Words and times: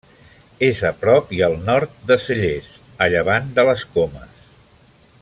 És 0.67 0.79
a 0.89 0.91
prop 1.01 1.35
i 1.39 1.43
al 1.49 1.57
nord 1.67 1.93
de 2.11 2.19
Cellers, 2.29 2.71
a 3.07 3.11
llevant 3.17 3.55
de 3.61 3.67
les 3.71 3.85
Comes. 3.99 4.45